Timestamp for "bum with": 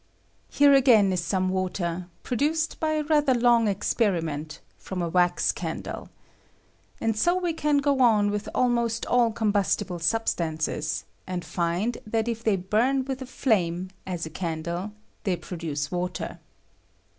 12.55-13.21